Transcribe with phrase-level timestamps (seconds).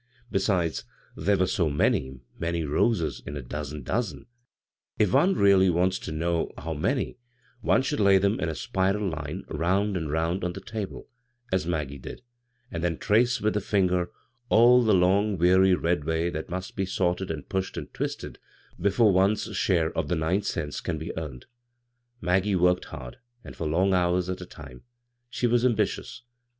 [0.31, 0.83] Besides,
[1.15, 4.25] there were so many, many roses in a dozen dozen
[4.99, 7.17] I If (»ie really "7 b, Google CROSS CURRENTS wants to know how many,
[7.61, 11.07] one should lay them in a spiral line round and round on the table,
[11.53, 12.23] as Maggie did,
[12.71, 14.09] and then trace with the finger
[14.49, 18.39] all the long weary red way that must be sorted and pushed and twisted
[18.79, 21.45] before one's share of the nine cents can be earned.
[22.19, 24.81] Maggie worked hard, and for long houis at a time.
[25.29, 26.23] She was ambitious.